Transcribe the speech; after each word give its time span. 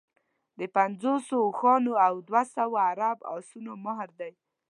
د 0.59 0.61
پنځوسو 0.75 1.35
اوښانو 1.45 1.93
او 2.07 2.13
دوه 2.27 2.43
سوه 2.55 2.77
عرب 2.89 3.17
اسونو 3.35 3.71
مهر 3.85 4.09
دی. 4.19 4.31